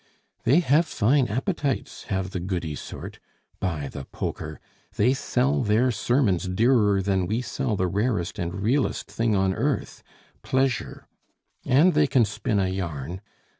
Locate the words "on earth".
9.35-10.01